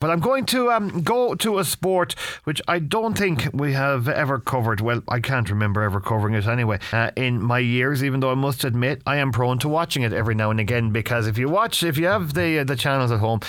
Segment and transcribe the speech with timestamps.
[0.00, 2.14] But I'm going to um, go to a sport
[2.44, 4.80] which I don't think we have ever covered.
[4.80, 8.04] Well, I can't remember ever covering it anyway uh, in my years.
[8.04, 10.90] Even though I must admit I am prone to watching it every now and again
[10.90, 13.40] because if you watch, if you have the uh, the channels at home,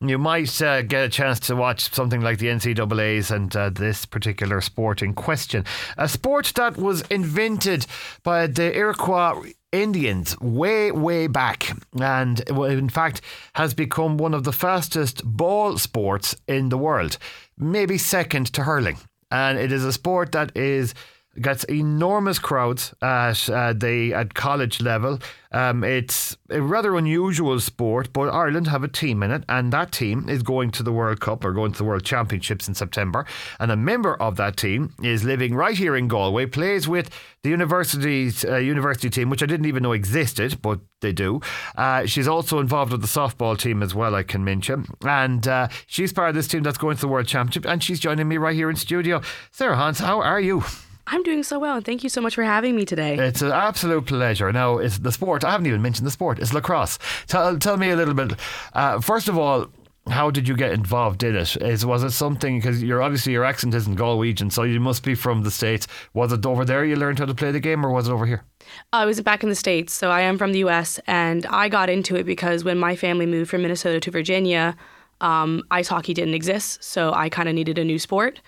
[0.00, 4.04] you might uh, get a chance to watch something like the NCAA's and uh, this
[4.04, 5.64] particular sport in question.
[5.98, 7.84] A sport that was invented
[8.22, 13.20] by the Iroquois Indians way, way back, and in fact
[13.54, 17.18] has become one of the fastest ball sports in the world,
[17.58, 18.98] maybe second to hurling.
[19.30, 20.94] And it is a sport that is
[21.40, 25.18] gets enormous crowds at uh, the at college level.
[25.52, 29.90] Um, it's a rather unusual sport, but Ireland have a team in it, and that
[29.92, 33.24] team is going to the World Cup or going to the World Championships in September.
[33.58, 37.10] And a member of that team is living right here in Galway, plays with
[37.42, 41.40] the university's uh, university team, which I didn't even know existed, but they do.
[41.76, 44.86] Uh, she's also involved with the softball team as well, I can mention.
[45.02, 48.00] And uh, she's part of this team that's going to the World Championship, and she's
[48.00, 49.22] joining me right here in studio.
[49.52, 50.64] Sarah Hontz, how are you?
[51.08, 53.16] I'm doing so well, and thank you so much for having me today.
[53.16, 54.52] It's an absolute pleasure.
[54.52, 55.44] Now, it's the sport.
[55.44, 56.38] I haven't even mentioned the sport.
[56.38, 56.98] It's lacrosse.
[57.28, 58.32] Tell, tell me a little bit.
[58.72, 59.68] Uh, first of all,
[60.08, 61.56] how did you get involved in it?
[61.56, 65.14] Is was it something because you're obviously your accent isn't Galwegian, so you must be
[65.14, 65.86] from the states.
[66.14, 68.26] Was it over there you learned how to play the game, or was it over
[68.26, 68.44] here?
[68.92, 71.00] I was back in the states, so I am from the U.S.
[71.06, 74.76] and I got into it because when my family moved from Minnesota to Virginia,
[75.20, 78.40] um, ice hockey didn't exist, so I kind of needed a new sport.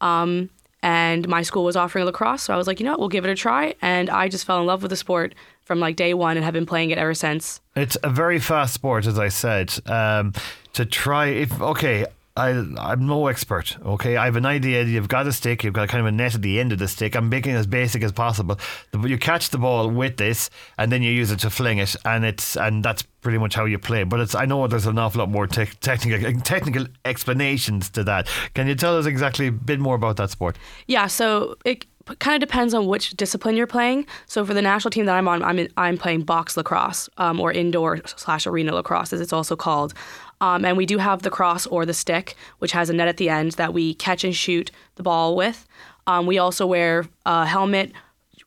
[0.00, 0.50] Um,
[0.84, 3.24] and my school was offering lacrosse, so I was like, you know what, we'll give
[3.24, 3.74] it a try.
[3.80, 6.52] And I just fell in love with the sport from like day one and have
[6.52, 7.62] been playing it ever since.
[7.74, 9.72] It's a very fast sport, as I said.
[9.86, 10.34] Um,
[10.74, 12.04] to try, if okay,
[12.36, 13.76] I, I'm no expert.
[13.84, 14.82] Okay, I have an idea.
[14.82, 15.62] You've got a stick.
[15.62, 17.14] You've got kind of a net at the end of the stick.
[17.14, 18.58] I'm making it as basic as possible.
[18.92, 22.24] You catch the ball with this, and then you use it to fling it, and
[22.24, 24.02] it's and that's pretty much how you play.
[24.02, 28.26] But it's I know there's an awful lot more te- technical technical explanations to that.
[28.54, 30.58] Can you tell us exactly a bit more about that sport?
[30.88, 31.06] Yeah.
[31.06, 31.86] So it
[32.18, 34.06] kind of depends on which discipline you're playing.
[34.26, 37.40] So for the national team that I'm on, I'm in, I'm playing box lacrosse um,
[37.40, 39.94] or indoor slash arena lacrosse, as it's also called.
[40.40, 43.16] Um, and we do have the cross or the stick, which has a net at
[43.16, 45.66] the end that we catch and shoot the ball with.
[46.06, 47.92] Um, we also wear a helmet,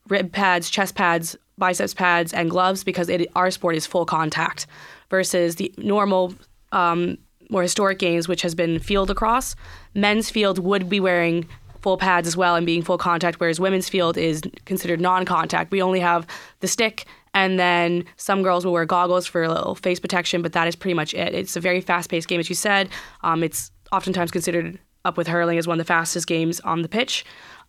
[0.08, 4.68] rib pads, chest pads, biceps pads, and gloves because it, our sport is full contact
[5.10, 6.36] versus the normal,
[6.72, 7.18] um,
[7.50, 9.56] more historic games, which has been field lacrosse.
[9.96, 11.48] Men's field would be wearing
[11.82, 15.72] full pads as well and being full contact, whereas women's field is considered non contact.
[15.72, 16.28] We only have
[16.60, 17.06] the stick
[17.38, 20.76] and then some girls will wear goggles for a little face protection, but that is
[20.76, 21.36] pretty much it.
[21.36, 22.90] It's a very fast paced game, as you said.
[23.22, 26.90] Um, it's oftentimes considered up with hurling as one of the fastest games on the
[26.90, 27.24] pitch.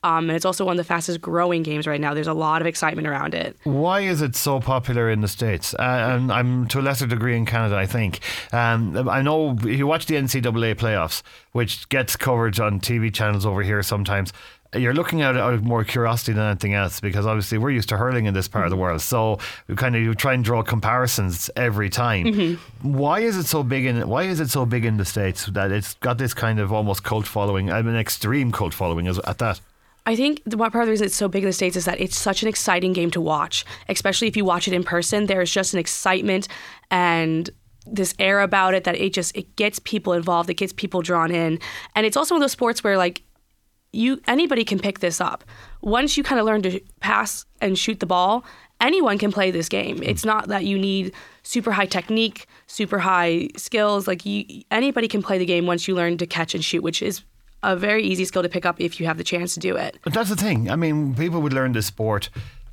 [0.05, 2.15] Um, and it's also one of the fastest growing games right now.
[2.15, 3.57] There's a lot of excitement around it.
[3.65, 5.75] Why is it so popular in the States?
[5.75, 8.21] Uh, and I'm to a lesser degree in Canada, I think.
[8.53, 13.45] Um, I know if you watch the NCAA playoffs, which gets coverage on TV channels
[13.45, 14.33] over here sometimes
[14.75, 17.89] you're looking at it out of more curiosity than anything else because obviously we're used
[17.89, 18.67] to hurling in this part mm-hmm.
[18.67, 19.01] of the world.
[19.01, 22.27] So we kind of you try and draw comparisons every time.
[22.27, 22.93] Mm-hmm.
[22.93, 25.73] Why is it so big in why is it so big in the states that
[25.73, 27.73] it's got this kind of almost cult following?
[27.73, 29.61] I mean, extreme cult following as, at that.
[30.05, 32.01] I think the part of the reason it's so big in the States is that
[32.01, 35.27] it's such an exciting game to watch, especially if you watch it in person.
[35.27, 36.49] There's just an excitement
[36.91, 37.51] and
[37.85, 41.31] this air about it that it just it gets people involved, it gets people drawn
[41.31, 41.59] in.
[41.95, 43.23] And it's also one of those sports where like
[43.93, 45.45] you anybody can pick this up.
[45.81, 48.45] Once you kind of learn to pass and shoot the ball,
[48.81, 50.03] anyone can play this game.
[50.03, 51.13] It's not that you need
[51.43, 54.07] super high technique, super high skills.
[54.07, 57.03] Like you, anybody can play the game once you learn to catch and shoot, which
[57.03, 57.23] is
[57.63, 59.99] a very easy skill to pick up if you have the chance to do it.
[60.05, 60.71] But that's the thing.
[60.71, 62.31] I mean, people would learn this sport.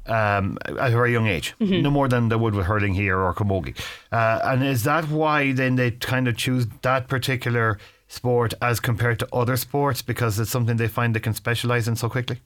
[0.08, 1.82] Um, at a very young age, mm-hmm.
[1.82, 3.76] no more than they would with hurling here or camogie.
[4.12, 9.20] Uh, and is that why then they kind of choose that particular sport as compared
[9.20, 12.40] to other sports because it's something they find they can specialize in so quickly?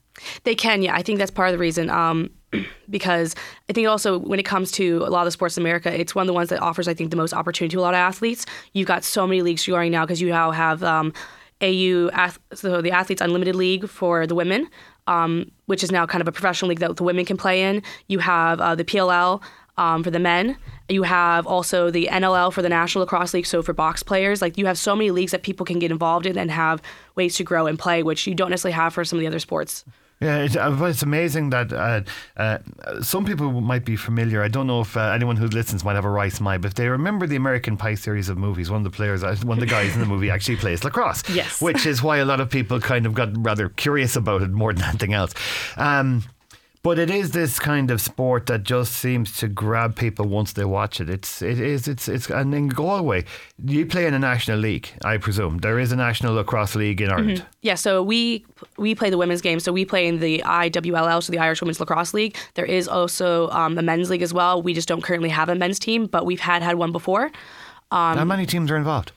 [0.43, 0.95] They can, yeah.
[0.95, 1.89] I think that's part of the reason.
[1.89, 2.29] Um,
[2.89, 3.35] because
[3.69, 6.15] I think also when it comes to a lot of the sports in America, it's
[6.15, 7.99] one of the ones that offers, I think, the most opportunity to a lot of
[7.99, 8.45] athletes.
[8.73, 11.13] You've got so many leagues going now because you now have um,
[11.61, 12.09] AU,
[12.53, 14.69] so the Athletes Unlimited League for the women,
[15.07, 17.83] um, which is now kind of a professional league that the women can play in.
[18.07, 19.41] You have uh, the PLL,
[19.79, 20.57] um, for the men.
[20.89, 24.41] You have also the NLL for the National Lacrosse League, so for box players.
[24.41, 26.81] Like you have so many leagues that people can get involved in and have
[27.15, 29.39] ways to grow and play, which you don't necessarily have for some of the other
[29.39, 29.85] sports.
[30.21, 32.01] Yeah, it's, uh, it's amazing that uh,
[32.35, 32.57] uh,
[33.01, 34.43] some people might be familiar.
[34.43, 36.73] I don't know if uh, anyone who listens might have a rice mind, but if
[36.73, 39.61] they remember the American Pie series of movies, one of the players, uh, one of
[39.61, 41.23] the guys in the movie actually plays lacrosse.
[41.29, 41.61] Yes.
[41.61, 44.73] Which is why a lot of people kind of got rather curious about it more
[44.73, 45.33] than anything else.
[45.77, 46.23] Um,
[46.81, 50.63] But it is this kind of sport that just seems to grab people once they
[50.63, 51.09] watch it.
[51.09, 53.25] It's it is it's it's and in Galway,
[53.65, 55.57] you play in a national league, I presume.
[55.57, 57.45] There is a national lacrosse league in Ireland.
[57.61, 58.45] Yeah, so we
[58.77, 59.59] we play the women's game.
[59.59, 62.37] So we play in the IWLL, so the Irish Women's Lacrosse League.
[62.53, 64.61] There is also um, a men's league as well.
[64.61, 67.29] We just don't currently have a men's team, but we've had had one before.
[68.17, 69.11] How many teams are involved?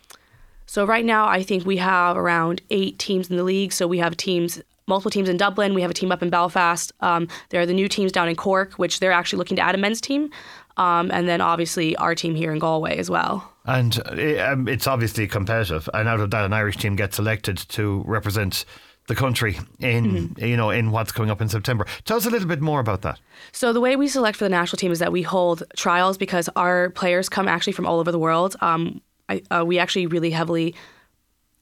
[0.67, 3.73] So right now, I think we have around eight teams in the league.
[3.73, 5.75] So we have teams, multiple teams in Dublin.
[5.75, 6.93] We have a team up in Belfast.
[7.01, 9.75] Um, there are the new teams down in Cork, which they're actually looking to add
[9.75, 10.31] a men's team,
[10.77, 13.53] um, and then obviously our team here in Galway as well.
[13.65, 15.89] And it, um, it's obviously competitive.
[15.95, 18.65] And out of that, an Irish team gets selected to represent
[19.09, 21.87] the country in you know in what's coming up in September.
[22.05, 23.19] Tell us a little bit more about that.
[23.51, 26.49] So the way we select for the national team is that we hold trials because
[26.55, 28.57] our players come actually from all over the world.
[28.61, 30.75] Um, I, uh, we actually really heavily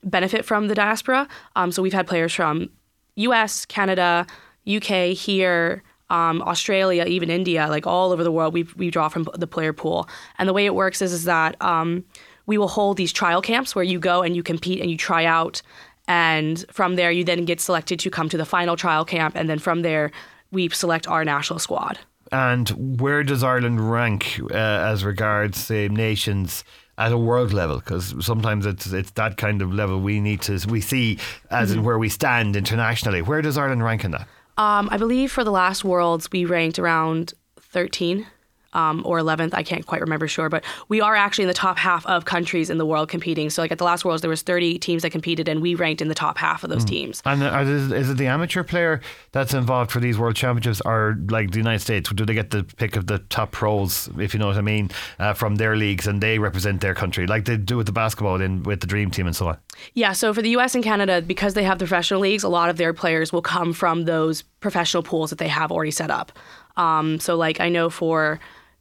[0.03, 1.29] benefit from the diaspora.
[1.57, 2.71] Um, so we've had players from
[3.21, 4.27] U.S., Canada,
[4.67, 8.53] UK, here, um, Australia, even India, like all over the world.
[8.53, 10.09] We we draw from the player pool,
[10.39, 12.05] and the way it works is is that um,
[12.47, 15.25] we will hold these trial camps where you go and you compete and you try
[15.25, 15.63] out,
[16.09, 19.49] and from there you then get selected to come to the final trial camp, and
[19.49, 20.11] then from there
[20.51, 21.99] we select our national squad.
[22.33, 26.65] And where does Ireland rank uh, as regards, say, nations
[27.01, 27.79] at a world level?
[27.79, 31.19] Because sometimes it's it's that kind of level we need to we see
[31.51, 33.23] as in where we stand internationally.
[33.23, 34.29] Where does Ireland rank in that?
[34.57, 38.27] Um, I believe for the last Worlds we ranked around 13
[38.73, 39.55] um, or 11th.
[39.55, 42.71] I can't quite remember sure, but we are actually in the top half of countries
[42.71, 43.51] in the world competing.
[43.51, 46.03] So like at the last Worlds, there was 30 teams that competed, and we ranked
[46.03, 47.23] in the top half of those teams.
[47.25, 49.01] And are is it the amateur player
[49.33, 52.11] that's involved for these world championships, or like the United States?
[52.11, 54.91] Do they get the pick of the top pros, if you know what I mean,
[55.19, 58.41] uh, from their leagues, and they represent their country, like they do with the basketball
[58.41, 59.59] and with the Dream Team and so on?
[59.95, 62.71] Yeah, so for the US and Canada, because they have the professional leagues, a lot
[62.71, 66.33] of their players will come from those professional pools that they have already set up.
[66.77, 68.41] Um, so, like, I know for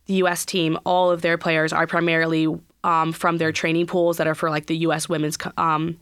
[0.10, 2.48] the US team, all of their players are primarily
[2.84, 5.98] um, from their training pools that are for like the US women's um,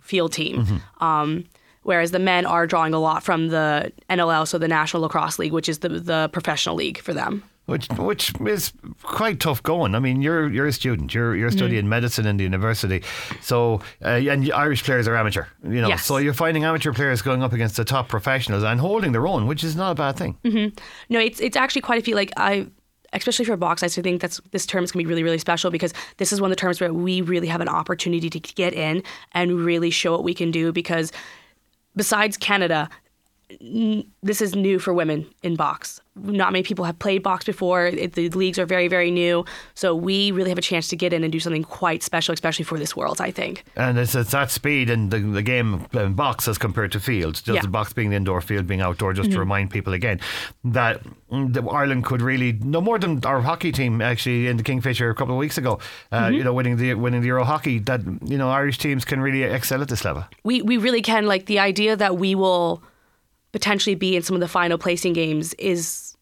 [0.00, 0.80] field team.
[1.00, 1.44] Um,
[1.82, 5.52] whereas the men are drawing a lot from the NLL, so the National Lacrosse League,
[5.52, 7.42] which is the, the professional league for them.
[7.66, 9.94] Which which is quite tough going.
[9.94, 11.14] I mean, you're you're a student.
[11.14, 13.02] You're you're studying medicine in the university,
[13.40, 15.44] so uh, and Irish players are amateur.
[15.62, 16.04] You know, Yes.
[16.04, 19.46] so you're finding amateur players going up against the top professionals and holding their own,
[19.46, 20.32] which is not a bad thing.
[21.12, 22.16] No, it's it's actually quite a few.
[22.16, 22.66] Like I,
[23.12, 25.92] especially for box, I think that's this term is gonna be really really special because
[26.18, 29.02] this is one of the terms where we really have an opportunity to get in
[29.32, 30.72] and really show what we can do.
[30.72, 31.12] Because
[31.96, 32.88] besides Canada,
[34.22, 36.00] this is new for women in box.
[36.16, 37.86] Not many people have played box before.
[37.86, 39.44] It, the leagues are very very new,
[39.74, 42.64] so we really have a chance to get in and do something quite special, especially
[42.64, 43.20] for this world.
[43.20, 43.64] I think.
[43.76, 47.34] And it's, it's that speed in the, the game in box as compared to field.
[47.36, 47.54] Just Yeah.
[47.54, 47.62] Mm-hmm.
[47.66, 50.20] the box being the indoor, field being outdoor, just to remind people again
[50.64, 51.02] that
[51.32, 55.14] mm, Ireland could really no more than our hockey team actually in the Kingfisher a
[55.14, 55.78] couple of weeks ago.
[56.12, 56.34] Uh, Mm-hmm.
[56.34, 57.78] You know, winning the winning the Euro hockey.
[57.78, 60.24] That you know Irish teams can really excel at this level.
[60.44, 62.82] we we really can like the idea that we will
[63.52, 66.16] potentially be in some of the final placing games is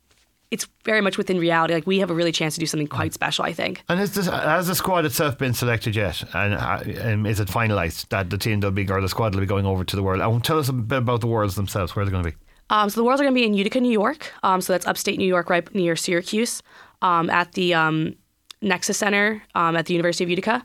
[0.50, 3.12] it's very much within reality like we have a really chance to do something quite
[3.12, 6.22] special i think And is this, has the squad itself been selected yet?
[6.34, 6.82] And uh,
[7.12, 9.66] um, is it finalised that the team will be or the squad will be going
[9.66, 10.20] over to the world?
[10.22, 11.94] And tell us a bit about the worlds themselves.
[11.94, 12.36] Where they're going to be.
[12.70, 14.86] um, so the worlds are going to be in utica new york um, so that's
[14.86, 16.62] upstate new york right near syracuse
[17.02, 18.14] um, at the um,
[18.62, 20.64] nexus center um, at the university of utica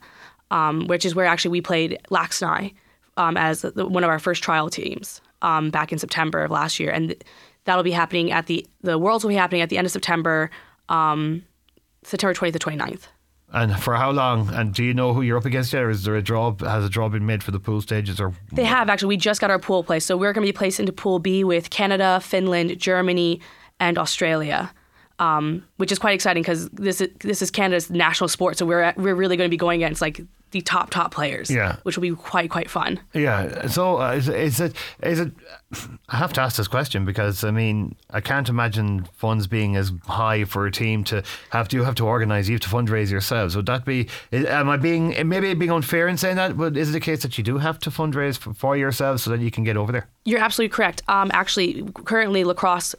[0.51, 2.71] um, which is where actually we played lax and i
[3.17, 6.79] um, as the, one of our first trial teams um, back in september of last
[6.79, 7.15] year and
[7.65, 10.49] that'll be happening at the the worlds will be happening at the end of september
[10.89, 11.43] um,
[12.03, 13.07] september 20th to 29th
[13.53, 14.49] And for how long?
[14.51, 15.83] And do you know who you're up against yet?
[15.83, 16.55] Or is there a draw?
[16.61, 18.19] Has a draw been made for the pool stages?
[18.19, 19.09] Or They have actually.
[19.09, 21.43] We just got our pool placed, so we're going to be placed into Pool B
[21.43, 23.41] with Canada, Finland, Germany,
[23.79, 24.73] and Australia,
[25.19, 28.57] um, which is quite exciting because this is this is Canada's national sport.
[28.57, 30.21] So we're we're really going to be going against like
[30.53, 31.75] the top top players, Yeah.
[31.83, 32.99] which will be quite quite fun.
[33.13, 33.67] Yeah.
[33.67, 35.31] So uh, is, is it is it?
[36.07, 39.91] I have to ask this question because I mean I can't imagine funds being as
[40.07, 43.11] high for a team to have to you have to organise you have to fundraise
[43.11, 43.55] yourselves.
[43.55, 44.07] Would that be?
[44.31, 46.55] Am I being maybe being unfair in saying that?
[46.57, 49.31] But is it the case that you do have to fundraise for, for yourselves so
[49.31, 50.07] that you can get over there?
[50.23, 51.01] You're absolutely correct.
[51.09, 52.95] Um, actually, currently lacrosse,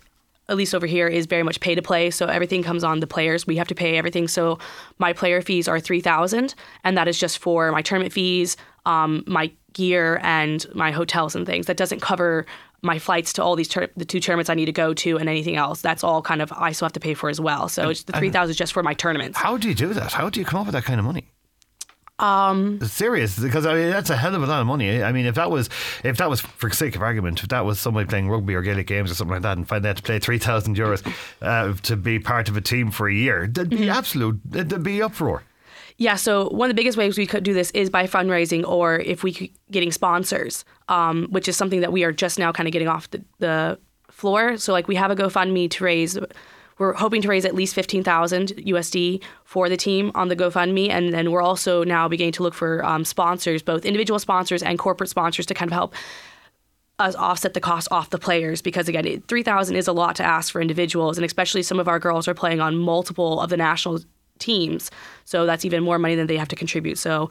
[0.49, 2.11] at least over here, is very much pay to play.
[2.11, 3.47] So everything comes on the players.
[3.47, 4.29] We have to pay everything.
[4.29, 4.59] So
[4.99, 9.25] my player fees are three thousand, and that is just for my tournament fees, um,
[9.27, 11.67] my gear, and my hotels and things.
[11.67, 12.47] That doesn't cover
[12.83, 15.29] my flights to all these tur- the two tournaments I need to go to and
[15.29, 15.81] anything else.
[15.81, 17.69] That's all kind of I still have to pay for as well.
[17.69, 19.39] So it's the three thousand is just for my tournaments.
[19.39, 20.13] How do you do that?
[20.13, 21.31] How do you come up with that kind of money?
[22.21, 25.02] Um, serious because I mean that's a hell of a lot of money.
[25.02, 25.68] I mean, if that was
[26.04, 28.87] if that was for sake of argument, if that was somebody playing rugby or Gaelic
[28.87, 31.04] games or something like that, and find had to play three thousand euros
[31.42, 33.90] uh, to be part of a team for a year, there'd be mm-hmm.
[33.90, 35.42] absolute, there'd be uproar.
[35.97, 38.99] Yeah, so one of the biggest ways we could do this is by fundraising or
[38.99, 42.66] if we could getting sponsors, um, which is something that we are just now kind
[42.66, 43.78] of getting off the, the
[44.11, 44.56] floor.
[44.56, 46.18] So like we have a GoFundMe to raise
[46.78, 50.90] we're hoping to raise at least 15,000 USD for the team on the GoFundMe.
[50.90, 54.78] And then we're also now beginning to look for um, sponsors, both individual sponsors and
[54.78, 55.95] corporate sponsors to kind of help
[56.99, 60.52] us offset the cost off the players because again 3000 is a lot to ask
[60.52, 63.99] for individuals and especially some of our girls are playing on multiple of the national
[64.38, 64.93] teams
[65.25, 67.28] so that's even more money than they have to contribute so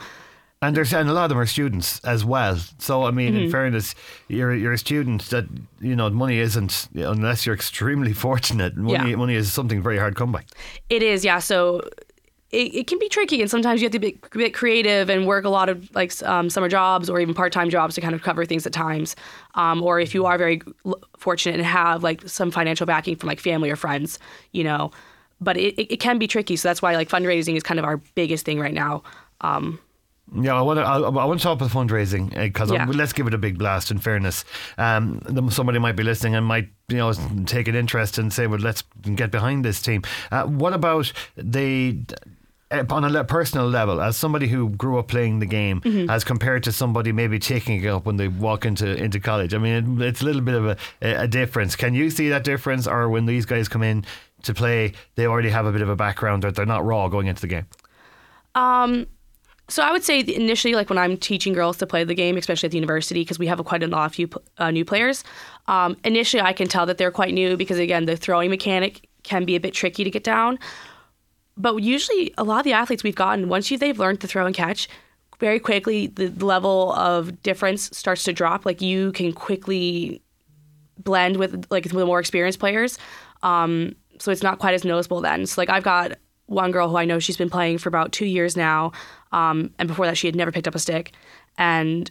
[0.63, 2.57] and there's and a lot of them are students as well.
[2.79, 3.43] So I mean, mm-hmm.
[3.43, 3.95] in fairness,
[4.27, 5.45] you're you're a student that
[5.81, 8.75] you know money isn't unless you're extremely fortunate.
[8.77, 9.15] Money yeah.
[9.15, 10.43] money is something very hard to come by.
[10.89, 11.39] It is, yeah.
[11.39, 11.81] So
[12.51, 15.27] it, it can be tricky, and sometimes you have to be a bit creative and
[15.27, 18.15] work a lot of like um, summer jobs or even part time jobs to kind
[18.15, 19.15] of cover things at times.
[19.55, 20.61] Um, or if you are very
[21.17, 24.19] fortunate and have like some financial backing from like family or friends,
[24.51, 24.91] you know.
[25.41, 27.85] But it, it, it can be tricky, so that's why like fundraising is kind of
[27.85, 29.03] our biggest thing right now.
[29.41, 29.79] Um,
[30.35, 30.83] yeah, I want to.
[30.83, 32.85] I, want to talk about fundraising because uh, yeah.
[32.85, 33.91] let's give it a big blast.
[33.91, 34.45] In fairness,
[34.77, 37.13] um, somebody might be listening and might you know
[37.45, 38.83] take an interest and say, "Well, let's
[39.15, 41.99] get behind this team." Uh, what about the
[42.71, 46.09] uh, on a personal level, as somebody who grew up playing the game, mm-hmm.
[46.09, 49.53] as compared to somebody maybe taking it up when they walk into into college?
[49.53, 51.75] I mean, it, it's a little bit of a, a difference.
[51.75, 54.03] Can you see that difference, or when these guys come in
[54.43, 57.27] to play, they already have a bit of a background, or they're not raw going
[57.27, 57.67] into the game?
[58.55, 59.07] Um,
[59.69, 62.67] so I would say initially, like when I'm teaching girls to play the game, especially
[62.67, 65.23] at the university, because we have quite a lot of few uh, new players.
[65.67, 69.45] Um, initially, I can tell that they're quite new because again, the throwing mechanic can
[69.45, 70.59] be a bit tricky to get down.
[71.55, 74.45] But usually, a lot of the athletes we've gotten, once you, they've learned to throw
[74.45, 74.89] and catch,
[75.39, 78.65] very quickly the level of difference starts to drop.
[78.65, 80.21] Like you can quickly
[80.97, 82.97] blend with like the more experienced players.
[83.43, 85.45] Um, so it's not quite as noticeable then.
[85.45, 86.13] So like I've got
[86.47, 88.91] one girl who I know she's been playing for about two years now.
[89.31, 91.13] Um, and before that, she had never picked up a stick.
[91.57, 92.09] And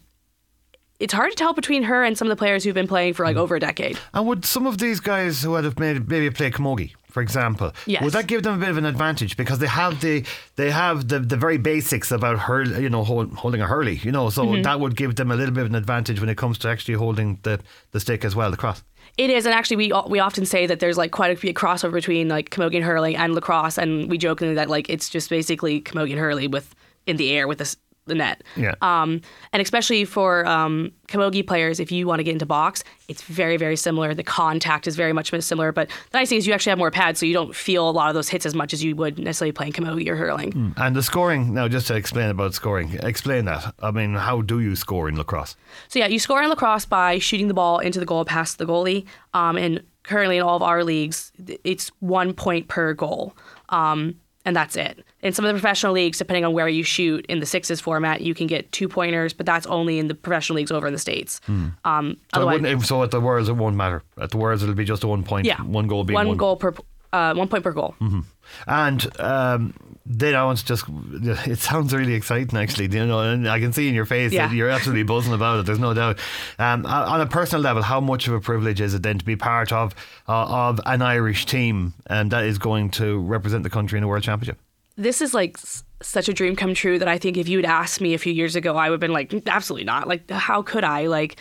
[0.99, 3.25] it's hard to tell between her and some of the players who've been playing for
[3.25, 3.41] like mm.
[3.41, 3.99] over a decade.
[4.15, 7.73] And would some of these guys who would have made maybe play camogie, for example,
[7.87, 8.03] yes.
[8.03, 10.25] would that give them a bit of an advantage because they have the
[10.57, 14.11] they have the, the very basics about hurl, you know, hold, holding a hurley, you
[14.11, 14.63] know, so mm-hmm.
[14.63, 16.95] that would give them a little bit of an advantage when it comes to actually
[16.95, 18.83] holding the, the stick as well, the cross.
[19.19, 21.93] It is, and actually, we we often say that there's like quite a big crossover
[21.93, 25.83] between like camogie and hurling and lacrosse, and we jokingly that like it's just basically
[25.83, 26.75] camogie and hurling with
[27.07, 27.77] in the air with this
[28.07, 28.43] the net.
[28.57, 28.75] Yeah.
[28.83, 29.21] Um,
[29.53, 33.57] and especially for um, camogie players, if you want to get into box, it's very,
[33.57, 34.15] very similar.
[34.15, 35.73] The contact is very much similar.
[35.73, 37.93] But the nice thing is you actually have more pads, so you don't feel a
[37.93, 40.53] lot of those hits as much as you would necessarily playing camogie or hurling.
[40.53, 40.75] Mm.
[40.77, 43.75] And the scoring, now just to explain about scoring, explain that.
[43.81, 45.57] I mean, how do you score in lacrosse?
[45.89, 48.67] So, yeah, you score in lacrosse by shooting the ball into the goal past the
[48.67, 49.07] goalie.
[49.35, 51.33] Um, and currently in all of our leagues,
[51.65, 53.37] it's one point per goal.
[53.69, 55.05] Um, and that's it.
[55.23, 58.21] In some of the professional leagues, depending on where you shoot in the sixes format,
[58.21, 60.99] you can get two pointers, but that's only in the professional leagues over in the
[60.99, 61.41] states.
[61.49, 61.75] Mm.
[61.85, 64.03] Um, so, so, at the Worlds, it won't matter.
[64.21, 66.37] At the Worlds, it'll be just a one point, yeah, one goal being one, one.
[66.37, 66.75] goal per
[67.13, 67.95] uh, one point per goal.
[68.01, 68.21] Mm-hmm.
[68.67, 70.85] And um, then I want to just,
[71.47, 74.49] it sounds really exciting actually, you know, and I can see in your face yeah.
[74.49, 76.19] that you're absolutely buzzing about it, there's no doubt.
[76.59, 79.37] Um, on a personal level, how much of a privilege is it then to be
[79.37, 79.95] part of,
[80.29, 84.09] uh, of an Irish team and that is going to represent the country in a
[84.09, 84.59] World Championship?
[84.97, 85.57] This is like
[86.03, 88.33] such a dream come true that I think if you had asked me a few
[88.33, 90.09] years ago, I would have been like, absolutely not.
[90.09, 91.07] Like, how could I?
[91.07, 91.37] Like,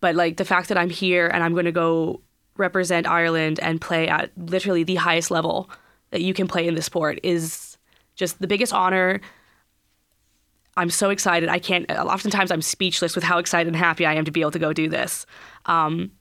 [0.00, 2.20] but like the fact that I'm here and I'm going to go
[2.56, 5.70] represent Ireland and play at literally the highest level
[6.10, 7.76] that you can play in the sport is
[8.14, 9.20] just the biggest honor.
[10.76, 11.48] I'm so excited.
[11.48, 11.90] I can't.
[11.90, 14.72] Oftentimes, I'm speechless with how excited and happy I am to be able to go
[14.72, 15.26] do this.
[15.66, 16.12] Um,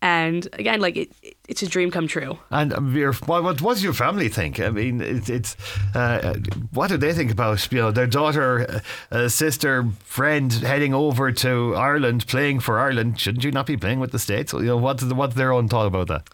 [0.00, 1.10] and again, like it,
[1.48, 2.38] it's a dream come true.
[2.50, 4.60] And um, your, what, what does your family think?
[4.60, 5.56] I mean, it, it's
[5.94, 6.34] uh,
[6.72, 11.74] what do they think about you know their daughter, uh, sister, friend heading over to
[11.74, 13.20] Ireland, playing for Ireland?
[13.20, 14.52] Shouldn't you not be playing with the states?
[14.52, 16.28] You know, what's what's their own thought about that?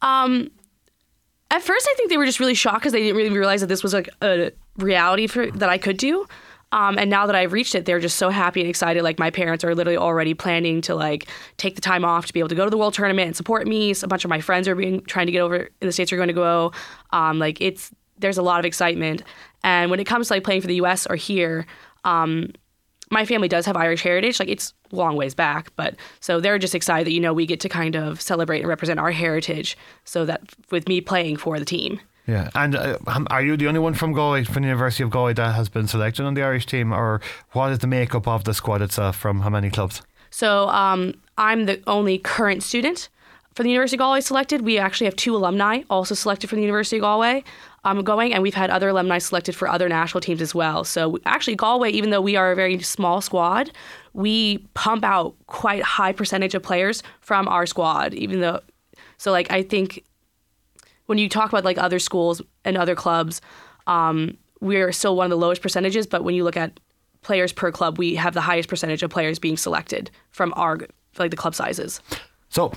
[0.00, 0.50] Um,
[1.50, 3.68] at first, I think they were just really shocked because they didn't really realize that
[3.68, 6.26] this was like a reality for that I could do.
[6.72, 9.02] Um, and now that I've reached it, they're just so happy and excited.
[9.02, 12.40] Like my parents are literally already planning to like take the time off to be
[12.40, 13.94] able to go to the world tournament and support me.
[13.94, 16.12] So a bunch of my friends are being trying to get over in the states
[16.12, 16.72] are going to go.
[17.10, 19.22] Um, like it's there's a lot of excitement.
[19.62, 21.06] And when it comes to like playing for the U.S.
[21.06, 21.66] or here,
[22.04, 22.52] um,
[23.10, 24.38] my family does have Irish heritage.
[24.38, 27.60] Like it's long ways back, but so they're just excited that you know we get
[27.60, 29.76] to kind of celebrate and represent our heritage.
[30.04, 32.00] So that with me playing for the team.
[32.28, 35.32] Yeah, and uh, are you the only one from Galway, from the University of Galway,
[35.32, 38.52] that has been selected on the Irish team, or what is the makeup of the
[38.52, 39.16] squad itself?
[39.16, 40.02] From how many clubs?
[40.28, 43.08] So um, I'm the only current student
[43.54, 44.60] for the University of Galway selected.
[44.60, 47.44] We actually have two alumni also selected from the University of Galway
[47.84, 50.84] um, going, and we've had other alumni selected for other national teams as well.
[50.84, 53.70] So actually, Galway, even though we are a very small squad,
[54.12, 58.12] we pump out quite high percentage of players from our squad.
[58.12, 58.60] Even though,
[59.16, 60.04] so like I think
[61.08, 63.40] when you talk about like other schools and other clubs,
[63.86, 66.06] um, we're still one of the lowest percentages.
[66.06, 66.78] But when you look at
[67.22, 70.78] players per club, we have the highest percentage of players being selected from our
[71.18, 72.00] like the club sizes.
[72.50, 72.72] So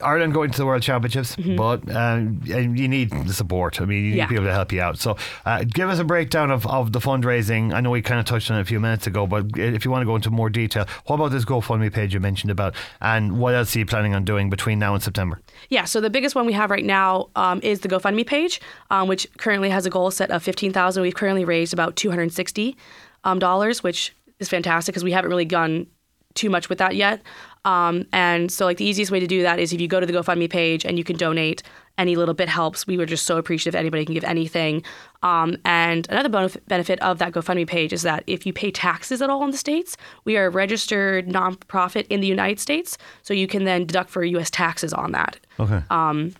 [0.00, 1.56] Ireland going to the World Championships, mm-hmm.
[1.56, 3.80] but um, you need the support.
[3.80, 4.26] I mean, you need yeah.
[4.26, 4.98] people to help you out.
[4.98, 7.72] So, uh, give us a breakdown of, of the fundraising.
[7.72, 9.90] I know we kind of touched on it a few minutes ago, but if you
[9.90, 13.38] want to go into more detail, what about this GoFundMe page you mentioned about, and
[13.38, 15.40] what else are you planning on doing between now and September?
[15.68, 19.08] Yeah, so the biggest one we have right now um, is the GoFundMe page, um,
[19.08, 21.02] which currently has a goal set of fifteen thousand.
[21.02, 22.76] We've currently raised about two hundred sixty
[23.24, 25.86] um, dollars, which is fantastic because we haven't really gone
[26.34, 27.20] too much with that yet.
[27.64, 30.06] Um, and so, like, the easiest way to do that is if you go to
[30.06, 31.62] the GoFundMe page and you can donate.
[31.98, 32.86] Any little bit helps.
[32.86, 33.74] We were just so appreciative.
[33.78, 34.82] Anybody can give anything.
[35.22, 36.30] Um, and another
[36.66, 39.58] benefit of that GoFundMe page is that if you pay taxes at all in the
[39.58, 42.96] States, we are a registered nonprofit in the United States.
[43.20, 44.48] So you can then deduct for U.S.
[44.48, 45.38] taxes on that.
[45.58, 45.82] Okay.
[45.90, 46.32] Um,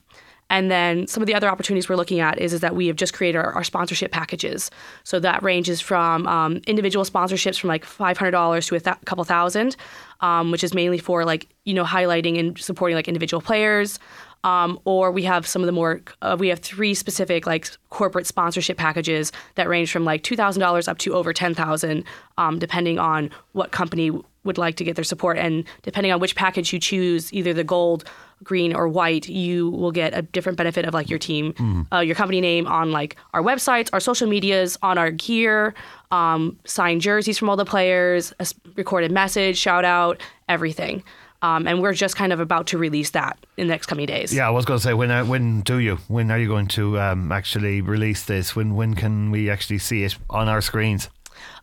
[0.50, 2.96] and then some of the other opportunities we're looking at is, is that we have
[2.96, 4.70] just created our, our sponsorship packages.
[5.04, 9.76] So that ranges from um, individual sponsorships from like $500 to a th- couple thousand,
[10.20, 14.00] um, which is mainly for like, you know, highlighting and supporting like individual players.
[14.42, 18.26] Um, or we have some of the more, uh, we have three specific like corporate
[18.26, 22.04] sponsorship packages that range from like $2,000 up to over 10000
[22.38, 24.10] um, depending on what company
[24.44, 25.36] would like to get their support.
[25.36, 28.04] And depending on which package you choose, either the gold,
[28.42, 31.86] green or white, you will get a different benefit of like your team, mm.
[31.92, 35.74] uh, your company name on like our websites, our social medias, on our gear,
[36.10, 41.02] um, signed jerseys from all the players, a recorded message, shout out, everything.
[41.42, 44.34] Um, and we're just kind of about to release that in the next coming days.
[44.34, 46.66] Yeah, I was going to say when uh, when do you when are you going
[46.68, 48.54] to um, actually release this?
[48.54, 51.08] When when can we actually see it on our screens?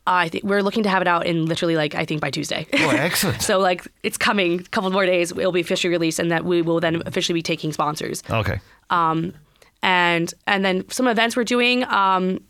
[0.07, 2.65] I think we're looking to have it out in literally like I think by Tuesday.
[2.73, 3.41] Oh, excellent!
[3.41, 4.61] so like it's coming.
[4.61, 7.43] A couple more days, it'll be officially released, and that we will then officially be
[7.43, 8.23] taking sponsors.
[8.29, 8.59] Okay.
[8.89, 9.33] Um,
[9.83, 11.83] and and then some events we're doing.
[11.83, 12.41] Um,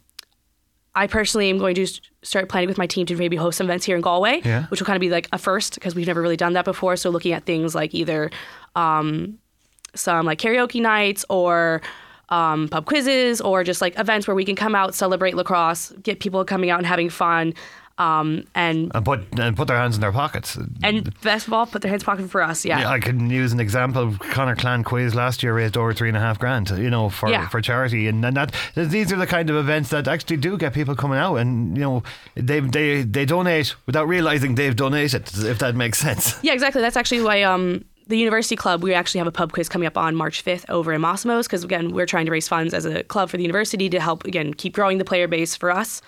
[0.95, 1.85] I personally am going to
[2.27, 4.65] start planning with my team to maybe host some events here in Galway, yeah.
[4.67, 6.97] which will kind of be like a first because we've never really done that before.
[6.97, 8.29] So looking at things like either
[8.75, 9.39] um,
[9.95, 11.81] some like karaoke nights or
[12.29, 16.19] um, pub quizzes or just like events where we can come out, celebrate lacrosse, get
[16.19, 17.53] people coming out and having fun.
[17.97, 20.57] Um, and and put and put their hands in their pockets.
[20.83, 22.63] And best of all, put their hands in pocket for us.
[22.63, 22.79] Yeah.
[22.79, 24.15] yeah, I can use an example.
[24.19, 26.69] Connor Clan quiz last year raised over three and a half grand.
[26.69, 27.47] You know, for yeah.
[27.47, 30.73] for charity, and, and that these are the kind of events that actually do get
[30.73, 32.03] people coming out, and you know,
[32.35, 35.23] they they they donate without realizing they've donated.
[35.35, 36.37] If that makes sense.
[36.43, 36.81] Yeah, exactly.
[36.81, 39.97] That's actually why um the University Club, we actually have a pub quiz coming up
[39.97, 43.03] on March 5th over in Massimo's because, again, we're trying to raise funds as a
[43.03, 46.01] club for the university to help, again, keep growing the player base for us.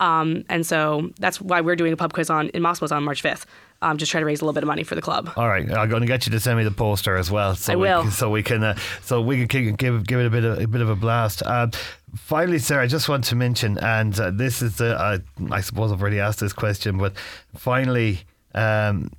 [0.00, 3.22] Um, and so that's why we're doing a pub quiz on in Massimo's on March
[3.22, 3.44] 5th.
[3.80, 5.30] Um, just try to raise a little bit of money for the club.
[5.36, 7.72] All right, I'm going to get you to send me the poster as well, so
[7.72, 8.04] I will.
[8.04, 10.66] We, so we can, uh, so we can give give it a bit of a
[10.66, 11.44] bit of a blast.
[11.44, 11.68] Uh,
[12.16, 15.18] finally, Sarah, I just want to mention, and uh, this is the, uh,
[15.52, 17.16] I suppose I've already asked this question, but
[17.56, 18.20] finally,
[18.54, 19.12] um,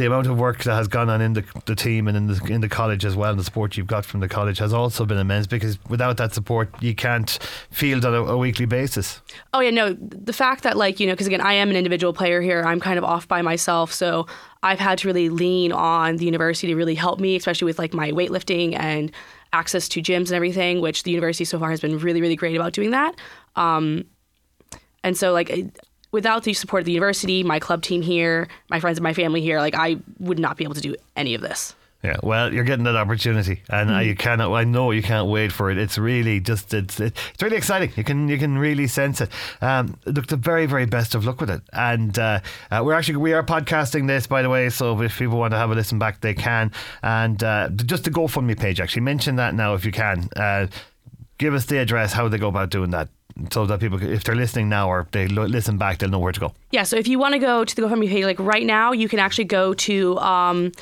[0.00, 2.42] the amount of work that has gone on in the, the team and in the
[2.46, 5.04] in the college as well, and the support you've got from the college has also
[5.04, 5.46] been immense.
[5.46, 7.38] Because without that support, you can't
[7.70, 9.20] field on a, a weekly basis.
[9.52, 9.92] Oh yeah, no.
[9.92, 12.62] The fact that like you know, because again, I am an individual player here.
[12.62, 14.26] I'm kind of off by myself, so
[14.62, 17.92] I've had to really lean on the university to really help me, especially with like
[17.92, 19.12] my weightlifting and
[19.52, 20.80] access to gyms and everything.
[20.80, 23.16] Which the university so far has been really really great about doing that.
[23.54, 24.06] Um,
[25.04, 25.50] and so like
[26.12, 29.40] without the support of the university, my club team here, my friends and my family
[29.40, 31.74] here, like I would not be able to do any of this.
[32.02, 34.06] Yeah, well, you're getting that opportunity, and mm.
[34.06, 34.54] you cannot.
[34.54, 35.76] I know you can't wait for it.
[35.76, 37.92] It's really just it's it's really exciting.
[37.94, 39.28] You can you can really sense it.
[39.60, 41.60] Um, look, the very very best of luck with it.
[41.74, 45.38] And uh, uh, we're actually we are podcasting this by the way, so if people
[45.38, 46.72] want to have a listen back, they can.
[47.02, 50.30] And uh, just the GoFundMe page, actually mention that now if you can.
[50.34, 50.68] Uh,
[51.36, 53.10] give us the address, how they go about doing that
[53.50, 56.40] so that people, if they're listening now or they listen back, they'll know where to
[56.40, 56.52] go.
[56.70, 56.84] Yeah.
[56.84, 59.18] So if you want to go to the GoFundMe page, like right now, you can
[59.18, 60.72] actually go to um,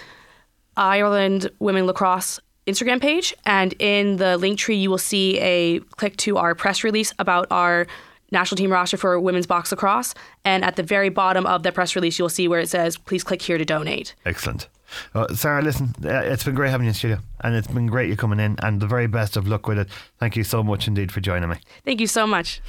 [0.77, 6.37] Ireland Women Lacrosse Instagram page, and in the Linktree, you will see a click to
[6.37, 7.87] our press release about our
[8.31, 10.15] national team roster for women's box lacrosse.
[10.45, 13.25] And at the very bottom of the press release, you'll see where it says, please
[13.25, 14.15] click here to donate.
[14.25, 14.69] Excellent.
[15.15, 17.87] Uh, Sarah, listen, uh, it's been great having you in the studio and it's been
[17.87, 19.89] great you coming in and the very best of luck with it.
[20.19, 21.57] Thank you so much indeed for joining me.
[21.85, 22.61] Thank you so much.